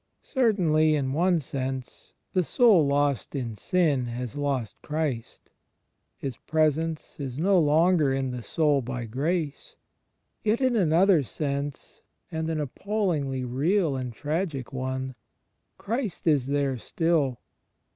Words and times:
Certainly 0.23 0.95
in 0.95 1.13
one 1.13 1.39
sense, 1.39 2.15
the 2.33 2.43
soul 2.43 2.87
lost 2.87 3.35
in 3.35 3.55
sin 3.55 4.07
has 4.07 4.35
lost 4.35 4.81
Christ— 4.81 5.51
His 6.23 6.37
Presence 6.37 7.19
is 7.19 7.37
no 7.37 7.59
longer 7.59 8.11
in 8.11 8.31
the 8.31 8.41
soul 8.41 8.81
by 8.81 9.05
grace; 9.05 9.75
yet 10.43 10.59
in 10.59 10.75
another 10.75 11.21
sense, 11.21 12.01
and 12.31 12.49
an 12.49 12.59
appallingly 12.59 13.45
real 13.45 13.95
and 13.95 14.11
tragic 14.11 14.73
one, 14.73 15.13
Christ 15.77 16.25
is 16.25 16.47
there 16.47 16.79
still. 16.79 17.37